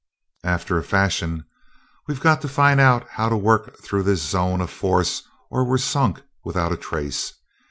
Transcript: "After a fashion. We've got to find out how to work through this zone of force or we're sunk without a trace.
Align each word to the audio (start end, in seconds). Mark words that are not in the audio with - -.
"After 0.43 0.79
a 0.79 0.83
fashion. 0.83 1.45
We've 2.07 2.19
got 2.19 2.41
to 2.41 2.47
find 2.47 2.79
out 2.79 3.07
how 3.07 3.29
to 3.29 3.37
work 3.37 3.77
through 3.83 4.01
this 4.01 4.23
zone 4.27 4.59
of 4.59 4.71
force 4.71 5.21
or 5.51 5.63
we're 5.63 5.77
sunk 5.77 6.23
without 6.43 6.71
a 6.71 6.75
trace. 6.77 7.33